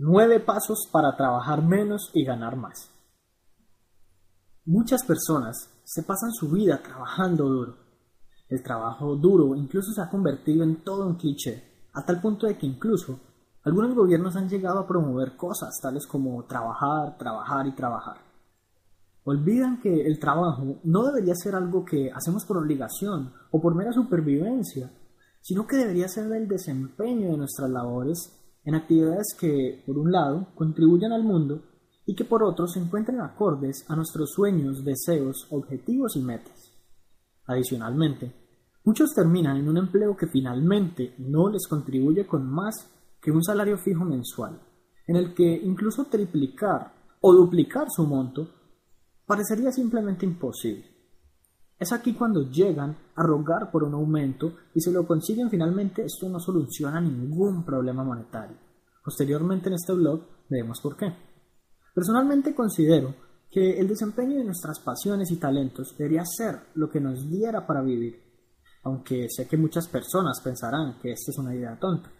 Nueve 0.00 0.38
pasos 0.38 0.88
para 0.92 1.16
trabajar 1.16 1.60
menos 1.60 2.12
y 2.14 2.24
ganar 2.24 2.54
más. 2.54 2.88
Muchas 4.64 5.04
personas 5.04 5.56
se 5.82 6.04
pasan 6.04 6.30
su 6.30 6.48
vida 6.48 6.80
trabajando 6.80 7.48
duro. 7.48 7.76
El 8.48 8.62
trabajo 8.62 9.16
duro 9.16 9.56
incluso 9.56 9.90
se 9.90 10.00
ha 10.00 10.08
convertido 10.08 10.62
en 10.62 10.84
todo 10.84 11.04
un 11.04 11.16
cliché, 11.16 11.88
a 11.94 12.04
tal 12.04 12.20
punto 12.20 12.46
de 12.46 12.56
que 12.56 12.66
incluso 12.66 13.18
algunos 13.64 13.92
gobiernos 13.96 14.36
han 14.36 14.48
llegado 14.48 14.78
a 14.78 14.86
promover 14.86 15.36
cosas 15.36 15.76
tales 15.82 16.06
como 16.06 16.44
trabajar, 16.44 17.18
trabajar 17.18 17.66
y 17.66 17.74
trabajar. 17.74 18.18
Olvidan 19.24 19.80
que 19.80 20.06
el 20.06 20.20
trabajo 20.20 20.76
no 20.84 21.06
debería 21.06 21.34
ser 21.34 21.56
algo 21.56 21.84
que 21.84 22.12
hacemos 22.12 22.44
por 22.44 22.58
obligación 22.58 23.32
o 23.50 23.60
por 23.60 23.74
mera 23.74 23.92
supervivencia, 23.92 24.92
sino 25.40 25.66
que 25.66 25.74
debería 25.74 26.06
ser 26.06 26.30
el 26.30 26.46
desempeño 26.46 27.32
de 27.32 27.36
nuestras 27.36 27.68
labores 27.68 28.38
en 28.68 28.74
actividades 28.74 29.28
que, 29.40 29.82
por 29.86 29.96
un 29.96 30.12
lado, 30.12 30.48
contribuyan 30.54 31.12
al 31.12 31.24
mundo 31.24 31.62
y 32.04 32.14
que 32.14 32.26
por 32.26 32.42
otro 32.42 32.66
se 32.66 32.78
encuentren 32.78 33.18
acordes 33.22 33.86
a 33.88 33.96
nuestros 33.96 34.32
sueños, 34.32 34.84
deseos, 34.84 35.46
objetivos 35.48 36.16
y 36.16 36.20
metas. 36.20 36.70
Adicionalmente, 37.46 38.30
muchos 38.84 39.14
terminan 39.14 39.56
en 39.56 39.70
un 39.70 39.78
empleo 39.78 40.14
que 40.14 40.26
finalmente 40.26 41.14
no 41.16 41.48
les 41.48 41.66
contribuye 41.66 42.26
con 42.26 42.46
más 42.46 42.92
que 43.22 43.30
un 43.30 43.42
salario 43.42 43.78
fijo 43.78 44.04
mensual, 44.04 44.60
en 45.06 45.16
el 45.16 45.32
que 45.32 45.50
incluso 45.64 46.04
triplicar 46.04 46.92
o 47.22 47.32
duplicar 47.32 47.86
su 47.88 48.06
monto 48.06 48.50
parecería 49.24 49.72
simplemente 49.72 50.26
imposible. 50.26 50.84
Es 51.78 51.92
aquí 51.92 52.12
cuando 52.12 52.42
llegan 52.50 52.96
a 53.14 53.22
rogar 53.22 53.70
por 53.70 53.84
un 53.84 53.94
aumento 53.94 54.52
y 54.74 54.80
si 54.80 54.90
lo 54.90 55.06
consiguen 55.06 55.48
finalmente 55.48 56.04
esto 56.04 56.28
no 56.28 56.40
soluciona 56.40 57.00
ningún 57.00 57.64
problema 57.64 58.02
monetario. 58.02 58.56
Posteriormente 59.04 59.68
en 59.68 59.74
este 59.74 59.92
blog 59.92 60.22
veremos 60.50 60.80
por 60.82 60.96
qué. 60.96 61.14
Personalmente 61.94 62.52
considero 62.52 63.14
que 63.48 63.78
el 63.78 63.86
desempeño 63.86 64.38
de 64.38 64.44
nuestras 64.44 64.80
pasiones 64.80 65.30
y 65.30 65.36
talentos 65.36 65.94
debería 65.96 66.24
ser 66.24 66.58
lo 66.74 66.90
que 66.90 67.00
nos 67.00 67.30
diera 67.30 67.64
para 67.64 67.80
vivir, 67.80 68.22
aunque 68.82 69.28
sé 69.28 69.46
que 69.46 69.56
muchas 69.56 69.86
personas 69.86 70.40
pensarán 70.42 70.98
que 71.00 71.12
esta 71.12 71.30
es 71.30 71.38
una 71.38 71.54
idea 71.54 71.78
tonta. 71.78 72.10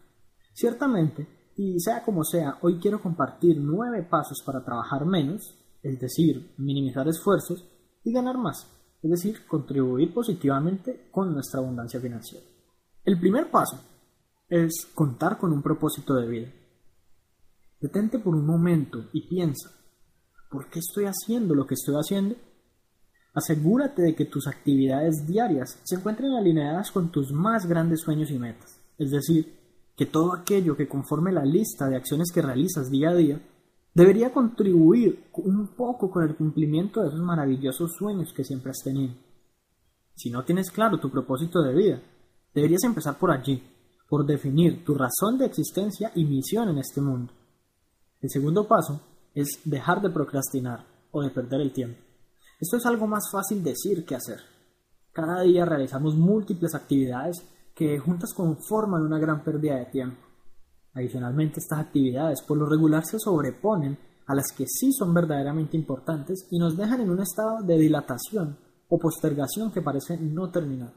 Ciertamente, 0.52 1.52
y 1.56 1.80
sea 1.80 2.04
como 2.04 2.22
sea, 2.22 2.58
hoy 2.62 2.78
quiero 2.78 3.02
compartir 3.02 3.58
nueve 3.60 4.06
pasos 4.08 4.38
para 4.46 4.64
trabajar 4.64 5.04
menos, 5.04 5.58
es 5.82 5.98
decir, 5.98 6.54
minimizar 6.58 7.08
esfuerzos 7.08 7.68
y 8.04 8.12
ganar 8.12 8.38
más 8.38 8.77
es 9.02 9.10
decir, 9.10 9.46
contribuir 9.46 10.12
positivamente 10.12 11.08
con 11.10 11.32
nuestra 11.32 11.60
abundancia 11.60 12.00
financiera. 12.00 12.44
El 13.04 13.18
primer 13.18 13.50
paso 13.50 13.80
es 14.48 14.86
contar 14.94 15.38
con 15.38 15.52
un 15.52 15.62
propósito 15.62 16.14
de 16.14 16.26
vida. 16.26 16.48
Detente 17.80 18.18
por 18.18 18.34
un 18.34 18.44
momento 18.44 19.04
y 19.12 19.28
piensa, 19.28 19.70
¿por 20.50 20.68
qué 20.68 20.80
estoy 20.80 21.04
haciendo 21.04 21.54
lo 21.54 21.66
que 21.66 21.74
estoy 21.74 21.94
haciendo? 21.94 22.34
Asegúrate 23.34 24.02
de 24.02 24.14
que 24.16 24.24
tus 24.24 24.48
actividades 24.48 25.26
diarias 25.26 25.80
se 25.84 25.96
encuentren 25.96 26.32
alineadas 26.32 26.90
con 26.90 27.12
tus 27.12 27.30
más 27.30 27.66
grandes 27.66 28.00
sueños 28.00 28.30
y 28.30 28.38
metas, 28.38 28.80
es 28.98 29.10
decir, 29.10 29.56
que 29.96 30.06
todo 30.06 30.32
aquello 30.32 30.76
que 30.76 30.88
conforme 30.88 31.32
la 31.32 31.44
lista 31.44 31.88
de 31.88 31.96
acciones 31.96 32.32
que 32.32 32.42
realizas 32.42 32.90
día 32.90 33.10
a 33.10 33.14
día 33.14 33.40
debería 33.98 34.32
contribuir 34.32 35.24
un 35.34 35.74
poco 35.74 36.08
con 36.08 36.22
el 36.22 36.36
cumplimiento 36.36 37.00
de 37.00 37.08
esos 37.08 37.20
maravillosos 37.20 37.96
sueños 37.96 38.32
que 38.32 38.44
siempre 38.44 38.70
has 38.70 38.78
tenido. 38.84 39.12
Si 40.14 40.30
no 40.30 40.44
tienes 40.44 40.70
claro 40.70 41.00
tu 41.00 41.10
propósito 41.10 41.60
de 41.62 41.74
vida, 41.74 42.00
deberías 42.54 42.84
empezar 42.84 43.18
por 43.18 43.32
allí, 43.32 43.60
por 44.08 44.24
definir 44.24 44.84
tu 44.84 44.94
razón 44.94 45.36
de 45.36 45.46
existencia 45.46 46.12
y 46.14 46.24
misión 46.24 46.68
en 46.68 46.78
este 46.78 47.00
mundo. 47.00 47.32
El 48.20 48.30
segundo 48.30 48.68
paso 48.68 49.00
es 49.34 49.60
dejar 49.64 50.00
de 50.00 50.10
procrastinar 50.10 50.86
o 51.10 51.20
de 51.20 51.30
perder 51.30 51.60
el 51.60 51.72
tiempo. 51.72 52.00
Esto 52.60 52.76
es 52.76 52.86
algo 52.86 53.08
más 53.08 53.28
fácil 53.32 53.64
decir 53.64 54.06
que 54.06 54.14
hacer. 54.14 54.38
Cada 55.12 55.42
día 55.42 55.64
realizamos 55.64 56.14
múltiples 56.14 56.72
actividades 56.76 57.44
que 57.74 57.98
juntas 57.98 58.32
conforman 58.32 59.02
una 59.02 59.18
gran 59.18 59.42
pérdida 59.42 59.74
de 59.74 59.86
tiempo. 59.86 60.27
Adicionalmente, 60.98 61.60
estas 61.60 61.78
actividades 61.78 62.42
por 62.42 62.58
lo 62.58 62.66
regular 62.66 63.06
se 63.06 63.20
sobreponen 63.20 63.96
a 64.26 64.34
las 64.34 64.50
que 64.50 64.66
sí 64.66 64.92
son 64.92 65.14
verdaderamente 65.14 65.76
importantes 65.76 66.48
y 66.50 66.58
nos 66.58 66.76
dejan 66.76 67.02
en 67.02 67.10
un 67.10 67.20
estado 67.20 67.62
de 67.62 67.78
dilatación 67.78 68.58
o 68.88 68.98
postergación 68.98 69.70
que 69.70 69.80
parece 69.80 70.18
no 70.18 70.50
terminar. 70.50 70.92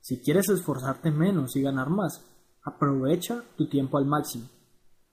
Si 0.00 0.20
quieres 0.20 0.48
esforzarte 0.48 1.12
menos 1.12 1.54
y 1.54 1.62
ganar 1.62 1.90
más, 1.90 2.24
aprovecha 2.64 3.44
tu 3.56 3.68
tiempo 3.68 3.98
al 3.98 4.06
máximo. 4.06 4.48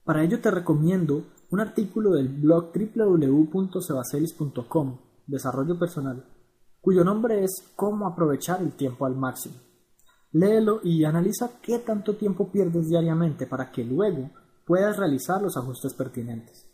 Para 0.03 0.24
ello 0.24 0.41
te 0.41 0.50
recomiendo 0.50 1.25
un 1.52 1.59
artículo 1.59 2.13
del 2.13 2.28
blog 2.28 2.72
www.sebacelis.com, 2.74 4.97
Desarrollo 5.28 5.78
Personal, 5.78 6.25
cuyo 6.81 7.03
nombre 7.03 7.44
es 7.44 7.72
Cómo 7.75 8.08
aprovechar 8.08 8.63
el 8.63 8.72
tiempo 8.72 9.06
al 9.06 9.16
máximo. 9.16 9.69
Léelo 10.31 10.81
y 10.84 11.03
analiza 11.03 11.59
qué 11.62 11.79
tanto 11.79 12.16
tiempo 12.16 12.51
pierdes 12.51 12.88
diariamente 12.88 13.47
para 13.47 13.72
que 13.72 13.84
luego 13.84 14.29
puedas 14.66 14.97
realizar 14.97 15.41
los 15.41 15.57
ajustes 15.57 15.94
pertinentes. 15.95 16.69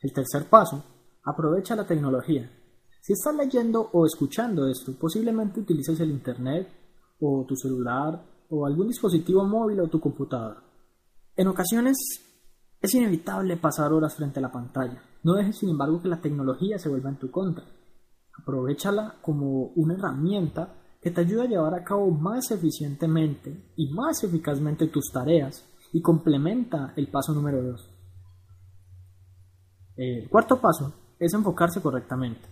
El 0.00 0.12
tercer 0.12 0.48
paso, 0.50 0.84
aprovecha 1.24 1.74
la 1.74 1.86
tecnología. 1.86 2.50
Si 3.00 3.14
estás 3.14 3.34
leyendo 3.34 3.88
o 3.92 4.04
escuchando 4.04 4.68
esto, 4.68 4.92
posiblemente 4.98 5.60
utilices 5.60 5.98
el 6.00 6.10
Internet 6.10 6.68
o 7.20 7.44
tu 7.48 7.56
celular 7.56 8.22
o 8.50 8.66
algún 8.66 8.88
dispositivo 8.88 9.44
móvil 9.44 9.80
o 9.80 9.88
tu 9.88 9.98
computador. 9.98 10.58
En 11.34 11.48
ocasiones 11.48 11.96
es 12.80 12.94
inevitable 12.94 13.56
pasar 13.56 13.92
horas 13.92 14.14
frente 14.14 14.40
a 14.40 14.42
la 14.42 14.52
pantalla. 14.52 15.02
No 15.22 15.34
dejes, 15.34 15.56
sin 15.56 15.70
embargo, 15.70 16.02
que 16.02 16.08
la 16.08 16.20
tecnología 16.20 16.78
se 16.78 16.88
vuelva 16.88 17.10
en 17.10 17.18
tu 17.18 17.30
contra. 17.30 17.64
Aprovechala 18.38 19.16
como 19.22 19.68
una 19.76 19.94
herramienta 19.94 20.81
que 21.02 21.10
te 21.10 21.20
ayuda 21.20 21.42
a 21.42 21.48
llevar 21.48 21.74
a 21.74 21.82
cabo 21.82 22.10
más 22.12 22.50
eficientemente 22.52 23.72
y 23.76 23.92
más 23.92 24.22
eficazmente 24.22 24.86
tus 24.86 25.10
tareas 25.12 25.68
y 25.92 26.00
complementa 26.00 26.92
el 26.96 27.08
paso 27.08 27.34
número 27.34 27.60
2. 27.60 27.90
El 29.96 30.28
cuarto 30.30 30.60
paso 30.60 30.94
es 31.18 31.34
enfocarse 31.34 31.82
correctamente. 31.82 32.48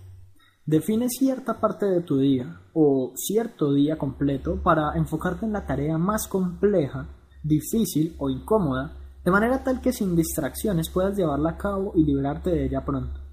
Define 0.66 1.08
cierta 1.08 1.60
parte 1.60 1.86
de 1.86 2.02
tu 2.02 2.18
día 2.18 2.60
o 2.74 3.12
cierto 3.14 3.72
día 3.72 3.96
completo 3.96 4.60
para 4.62 4.96
enfocarte 4.96 5.46
en 5.46 5.52
la 5.52 5.64
tarea 5.64 5.96
más 5.96 6.26
compleja, 6.28 7.08
difícil 7.42 8.14
o 8.18 8.30
incómoda, 8.30 8.96
de 9.24 9.30
manera 9.30 9.62
tal 9.62 9.80
que 9.80 9.92
sin 9.92 10.16
distracciones 10.16 10.90
puedas 10.90 11.16
llevarla 11.16 11.50
a 11.50 11.56
cabo 11.56 11.92
y 11.94 12.04
liberarte 12.04 12.50
de 12.50 12.66
ella 12.66 12.84
pronto. 12.84 13.29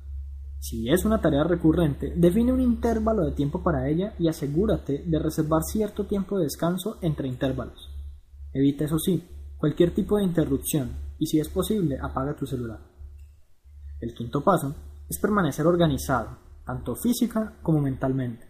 Si 0.59 0.89
es 0.89 1.05
una 1.05 1.21
tarea 1.21 1.43
recurrente, 1.43 2.13
define 2.15 2.51
un 2.51 2.61
intervalo 2.61 3.25
de 3.25 3.31
tiempo 3.31 3.61
para 3.61 3.87
ella 3.87 4.13
y 4.19 4.27
asegúrate 4.27 5.03
de 5.05 5.19
reservar 5.19 5.61
cierto 5.63 6.05
tiempo 6.05 6.37
de 6.37 6.45
descanso 6.45 6.97
entre 7.01 7.27
intervalos. 7.27 7.89
Evita, 8.53 8.85
eso 8.85 8.97
sí, 8.97 9.23
cualquier 9.57 9.93
tipo 9.93 10.17
de 10.17 10.23
interrupción 10.23 10.89
y 11.19 11.27
si 11.27 11.39
es 11.39 11.49
posible, 11.49 11.97
apaga 12.01 12.35
tu 12.35 12.45
celular. 12.45 12.79
El 13.99 14.13
quinto 14.13 14.43
paso 14.43 14.75
es 15.09 15.19
permanecer 15.19 15.65
organizado, 15.65 16.37
tanto 16.65 16.95
física 16.95 17.57
como 17.61 17.81
mentalmente. 17.81 18.45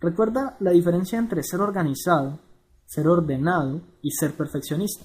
Recuerda 0.00 0.56
la 0.60 0.72
diferencia 0.72 1.18
entre 1.18 1.42
ser 1.42 1.60
organizado, 1.60 2.40
ser 2.86 3.06
ordenado 3.06 3.82
y 4.02 4.10
ser 4.10 4.32
perfeccionista. 4.32 5.04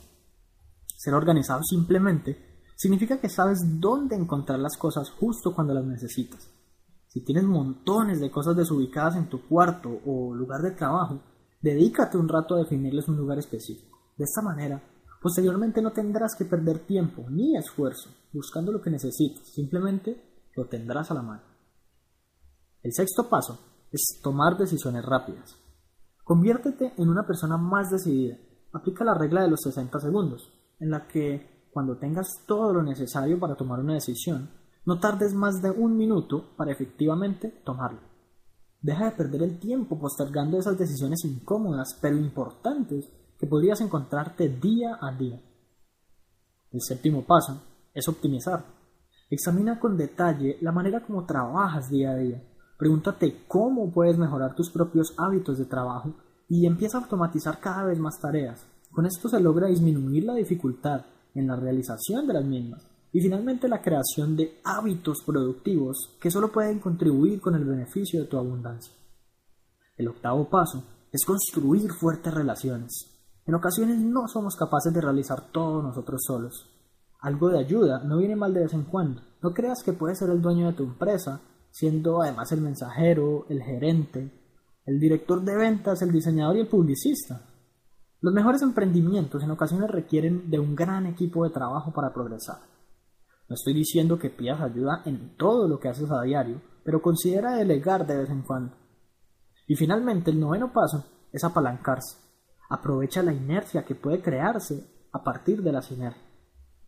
Ser 0.88 1.14
organizado 1.14 1.62
simplemente 1.64 2.47
significa 2.78 3.20
que 3.20 3.28
sabes 3.28 3.60
dónde 3.82 4.16
encontrar 4.16 4.60
las 4.60 4.78
cosas 4.78 5.10
justo 5.10 5.54
cuando 5.54 5.74
las 5.74 5.84
necesitas. 5.84 6.48
Si 7.08 7.22
tienes 7.22 7.44
montones 7.44 8.22
de 8.22 8.30
cosas 8.30 8.56
desubicadas 8.56 9.16
en 9.16 9.28
tu 9.28 9.42
cuarto 9.48 10.00
o 10.06 10.34
lugar 10.36 10.62
de 10.62 10.72
trabajo, 10.72 11.20
dedícate 11.60 12.18
un 12.18 12.30
rato 12.30 12.54
a 12.54 12.60
definirles 12.60 13.08
un 13.08 13.18
lugar 13.18 13.40
específico. 13.40 13.98
De 14.16 14.26
esta 14.26 14.44
manera, 14.44 14.82
posteriormente 15.22 15.82
no 15.82 15.92
tendrás 15.92 16.36
que 16.38 16.46
perder 16.46 16.86
tiempo 16.86 17.26
ni 17.30 17.58
esfuerzo 17.58 18.12
buscando 18.32 18.72
lo 18.72 18.82
que 18.82 18.92
necesitas, 18.92 19.48
simplemente 19.48 20.50
lo 20.56 20.68
tendrás 20.68 21.10
a 21.10 21.16
la 21.16 21.24
mano. 21.24 21.44
El 22.84 22.94
sexto 22.94 23.28
paso 23.28 23.60
es 23.92 24.20
tomar 24.22 24.56
decisiones 24.56 25.04
rápidas. 25.04 25.58
Conviértete 26.24 26.94
en 26.98 27.10
una 27.10 27.26
persona 27.26 27.58
más 27.58 27.90
decidida. 27.90 28.38
Aplica 28.74 29.04
la 29.04 29.16
regla 29.16 29.42
de 29.42 29.48
los 29.48 29.62
60 29.62 30.00
segundos, 30.00 30.54
en 30.80 30.92
la 30.92 31.08
que 31.08 31.57
cuando 31.78 31.98
tengas 31.98 32.44
todo 32.48 32.74
lo 32.74 32.82
necesario 32.82 33.40
para 33.40 33.54
tomar 33.54 33.80
una 33.80 33.94
decisión, 33.94 34.50
no 34.84 35.00
tardes 35.00 35.36
más 35.36 35.62
de 35.62 35.70
un 35.70 35.96
minuto 35.96 36.56
para 36.58 36.72
efectivamente 36.72 37.62
tomarla. 37.64 38.02
Deja 38.82 39.06
de 39.06 39.12
perder 39.12 39.44
el 39.44 39.60
tiempo 39.60 40.00
postergando 40.00 40.58
esas 40.58 40.76
decisiones 40.76 41.24
incómodas 41.24 41.96
pero 42.02 42.18
importantes 42.18 43.08
que 43.40 43.46
podrías 43.46 43.80
encontrarte 43.82 44.50
día 44.50 44.98
a 45.00 45.12
día. 45.12 45.40
El 46.72 46.82
séptimo 46.82 47.24
paso 47.24 47.62
es 47.94 48.10
optimizar. 48.10 48.66
Examina 49.30 49.80
con 49.80 49.98
detalle 49.98 50.58
la 50.62 50.72
manera 50.72 51.06
como 51.06 51.28
trabajas 51.28 51.92
día 51.92 52.10
a 52.10 52.16
día. 52.16 52.44
Pregúntate 52.80 53.44
cómo 53.48 53.92
puedes 53.92 54.18
mejorar 54.18 54.56
tus 54.56 54.72
propios 54.72 55.14
hábitos 55.16 55.60
de 55.60 55.66
trabajo 55.66 56.16
y 56.50 56.66
empieza 56.66 56.98
a 56.98 57.02
automatizar 57.02 57.60
cada 57.60 57.84
vez 57.84 58.00
más 58.00 58.20
tareas. 58.20 58.66
Con 58.92 59.06
esto 59.06 59.30
se 59.30 59.40
logra 59.40 59.68
disminuir 59.68 60.24
la 60.24 60.34
dificultad 60.34 61.06
en 61.40 61.48
la 61.48 61.56
realización 61.56 62.28
de 62.28 62.34
las 62.34 62.46
mismas 62.46 62.86
Y 63.14 63.22
finalmente 63.22 63.68
la 63.68 63.82
creación 63.82 64.36
de 64.36 64.60
hábitos 64.64 65.24
productivos 65.26 66.18
que 66.20 66.30
solo 66.30 66.52
pueden 66.52 66.80
contribuir 66.80 67.40
con 67.40 67.56
el 67.56 67.64
beneficio 67.64 68.22
de 68.22 68.28
tu 68.28 68.38
abundancia. 68.38 68.94
El 69.96 70.10
octavo 70.10 70.50
paso 70.50 70.84
es 71.12 71.26
construir 71.26 71.90
fuertes 71.92 72.34
relaciones. 72.34 72.92
En 73.46 73.56
ocasiones 73.56 73.98
no 74.00 74.28
somos 74.28 74.56
capaces 74.56 74.94
de 74.94 75.02
realizar 75.02 75.52
todo 75.52 75.82
nosotros 75.82 76.22
solos. 76.26 76.70
Algo 77.22 77.50
de 77.50 77.60
ayuda 77.60 78.04
no 78.04 78.18
viene 78.18 78.36
mal 78.36 78.54
de 78.54 78.62
vez 78.62 78.74
en 78.74 78.84
cuando. 78.84 79.22
No 79.42 79.54
creas 79.54 79.82
que 79.84 79.94
puedes 79.94 80.20
ser 80.20 80.30
el 80.30 80.42
dueño 80.42 80.68
de 80.68 80.74
tu 80.74 80.84
empresa, 80.84 81.42
siendo 81.72 82.22
además 82.22 82.52
el 82.52 82.62
mensajero, 82.62 83.46
el 83.50 83.64
gerente, 83.64 84.32
el 84.86 85.00
director 85.00 85.44
de 85.44 85.56
ventas, 85.56 86.02
el 86.02 86.12
diseñador 86.12 86.58
y 86.58 86.62
el 86.62 86.68
publicista. 86.68 87.42
Los 88.20 88.34
mejores 88.34 88.62
emprendimientos 88.64 89.44
en 89.44 89.52
ocasiones 89.52 89.92
requieren 89.92 90.50
de 90.50 90.60
un 90.60 90.76
gran 90.76 91.06
equipo 91.06 91.44
de 91.44 91.52
trabajo 91.52 91.94
para 91.94 92.14
progresar. 92.14 92.58
No 93.48 93.54
estoy 93.54 93.74
diciendo 93.74 94.18
que 94.18 94.30
pidas 94.30 94.60
ayuda 94.60 95.04
en 95.06 95.38
todo 95.38 95.68
lo 95.68 95.80
que 95.80 95.88
haces 95.88 96.10
a 96.12 96.24
diario, 96.24 96.62
pero 96.84 97.02
considera 97.02 97.56
delegar 97.56 98.08
de 98.08 98.18
vez 98.18 98.30
en 98.30 98.42
cuando. 98.42 98.76
Y 99.68 99.76
finalmente, 99.76 100.32
el 100.32 100.40
noveno 100.40 100.74
paso 100.74 101.06
es 101.32 101.44
apalancarse. 101.44 102.18
Aprovecha 102.70 103.22
la 103.22 103.34
inercia 103.34 103.86
que 103.86 103.96
puede 103.96 104.22
crearse 104.22 105.08
a 105.14 105.24
partir 105.24 105.62
de 105.62 105.72
la 105.72 105.82
sinergia. 105.82 106.22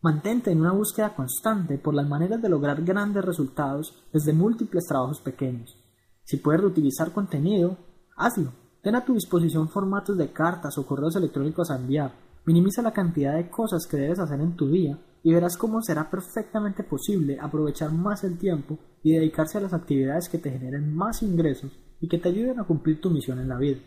Mantente 0.02 0.50
en 0.50 0.60
una 0.60 0.72
búsqueda 0.72 1.14
constante 1.14 1.78
por 1.78 1.94
las 1.94 2.08
maneras 2.08 2.40
de 2.40 2.48
lograr 2.48 2.82
grandes 2.82 3.24
resultados 3.24 4.02
desde 4.12 4.32
múltiples 4.32 4.86
trabajos 4.86 5.20
pequeños. 5.20 5.76
Si 6.24 6.38
puedes 6.38 6.60
reutilizar 6.60 7.12
contenido, 7.12 7.76
hazlo. 8.16 8.52
Ten 8.82 8.94
a 8.94 9.04
tu 9.04 9.12
disposición 9.12 9.68
formatos 9.68 10.16
de 10.16 10.32
cartas 10.32 10.78
o 10.78 10.86
correos 10.86 11.14
electrónicos 11.16 11.70
a 11.70 11.76
enviar. 11.76 12.12
Minimiza 12.46 12.80
la 12.80 12.92
cantidad 12.92 13.34
de 13.34 13.50
cosas 13.50 13.86
que 13.86 13.98
debes 13.98 14.18
hacer 14.18 14.40
en 14.40 14.56
tu 14.56 14.68
día 14.68 14.98
y 15.22 15.34
verás 15.34 15.58
cómo 15.58 15.82
será 15.82 16.08
perfectamente 16.08 16.82
posible 16.82 17.38
aprovechar 17.38 17.92
más 17.92 18.24
el 18.24 18.38
tiempo 18.38 18.78
y 19.02 19.12
dedicarse 19.12 19.58
a 19.58 19.60
las 19.60 19.74
actividades 19.74 20.30
que 20.30 20.38
te 20.38 20.50
generen 20.50 20.94
más 20.94 21.22
ingresos 21.22 21.70
y 22.00 22.08
que 22.08 22.18
te 22.18 22.30
ayuden 22.30 22.58
a 22.58 22.64
cumplir 22.64 23.02
tu 23.02 23.10
misión 23.10 23.38
en 23.38 23.48
la 23.48 23.58
vida. 23.58 23.80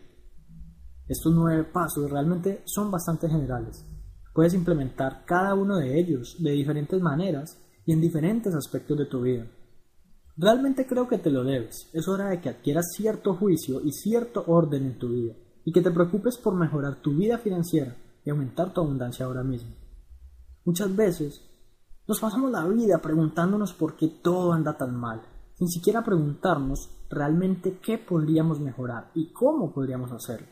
Estos 1.08 1.34
nueve 1.34 1.64
pasos 1.64 2.08
realmente 2.08 2.62
son 2.64 2.92
bastante 2.92 3.28
generales. 3.28 3.84
Puedes 4.32 4.54
implementar 4.54 5.24
cada 5.26 5.54
uno 5.54 5.76
de 5.76 5.98
ellos 5.98 6.36
de 6.38 6.52
diferentes 6.52 7.00
maneras 7.00 7.60
y 7.84 7.92
en 7.92 8.00
diferentes 8.00 8.54
aspectos 8.54 8.96
de 8.96 9.06
tu 9.06 9.22
vida. 9.22 9.44
Realmente 10.36 10.86
creo 10.86 11.06
que 11.06 11.18
te 11.18 11.30
lo 11.30 11.44
debes. 11.44 11.88
Es 11.92 12.08
hora 12.08 12.28
de 12.28 12.40
que 12.40 12.48
adquieras 12.48 12.92
cierto 12.96 13.34
juicio 13.34 13.80
y 13.80 13.92
cierto 13.92 14.44
orden 14.46 14.84
en 14.84 14.98
tu 14.98 15.08
vida 15.08 15.34
y 15.64 15.72
que 15.72 15.80
te 15.80 15.90
preocupes 15.90 16.36
por 16.38 16.54
mejorar 16.54 17.00
tu 17.00 17.12
vida 17.12 17.38
financiera 17.38 17.96
y 18.24 18.30
aumentar 18.30 18.72
tu 18.72 18.80
abundancia 18.80 19.26
ahora 19.26 19.44
mismo. 19.44 19.70
Muchas 20.64 20.94
veces 20.94 21.40
nos 22.06 22.20
pasamos 22.20 22.50
la 22.50 22.66
vida 22.66 22.98
preguntándonos 22.98 23.72
por 23.72 23.96
qué 23.96 24.08
todo 24.08 24.52
anda 24.52 24.76
tan 24.76 24.94
mal, 24.94 25.22
sin 25.54 25.68
siquiera 25.68 26.04
preguntarnos 26.04 26.90
realmente 27.08 27.78
qué 27.78 27.98
podríamos 27.98 28.60
mejorar 28.60 29.10
y 29.14 29.32
cómo 29.32 29.72
podríamos 29.72 30.10
hacerlo. 30.12 30.48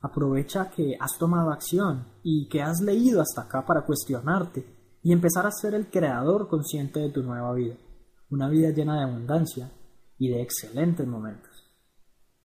Aprovecha 0.00 0.70
que 0.70 0.96
has 0.98 1.18
tomado 1.18 1.50
acción 1.50 2.06
y 2.22 2.48
que 2.48 2.62
has 2.62 2.80
leído 2.80 3.20
hasta 3.20 3.42
acá 3.42 3.66
para 3.66 3.84
cuestionarte 3.84 4.64
y 5.02 5.12
empezar 5.12 5.44
a 5.46 5.50
ser 5.50 5.74
el 5.74 5.90
creador 5.90 6.48
consciente 6.48 7.00
de 7.00 7.10
tu 7.10 7.22
nueva 7.22 7.52
vida, 7.54 7.74
una 8.30 8.48
vida 8.48 8.70
llena 8.70 8.96
de 8.96 9.04
abundancia 9.04 9.70
y 10.18 10.28
de 10.28 10.42
excelentes 10.42 11.06
momentos. 11.06 11.57